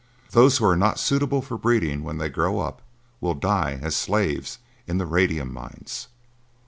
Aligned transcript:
Those 0.31 0.57
who 0.57 0.65
are 0.65 0.75
not 0.75 0.97
suitable 0.97 1.43
for 1.43 1.59
breeding 1.59 2.01
when 2.01 2.17
they 2.17 2.27
grow 2.27 2.57
up 2.59 2.81
will 3.19 3.35
die 3.35 3.77
as 3.83 3.95
slaves 3.95 4.57
in 4.87 4.97
the 4.97 5.05
radium 5.05 5.53
mines." 5.53 6.07